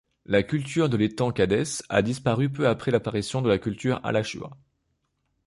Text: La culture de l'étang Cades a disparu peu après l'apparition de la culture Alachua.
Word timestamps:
La 0.25 0.41
culture 0.41 0.89
de 0.89 0.97
l'étang 0.97 1.29
Cades 1.31 1.67
a 1.89 2.01
disparu 2.01 2.49
peu 2.51 2.67
après 2.67 2.89
l'apparition 2.89 3.43
de 3.43 3.49
la 3.49 3.59
culture 3.59 4.01
Alachua. 4.03 4.57